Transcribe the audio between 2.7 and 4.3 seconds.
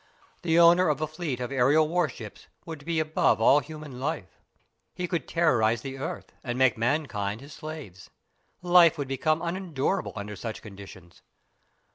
be above all human law.